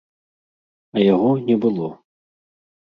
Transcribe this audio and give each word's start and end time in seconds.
А 0.95 1.05
яго 1.13 1.29
не 1.47 1.61
было. 1.67 1.93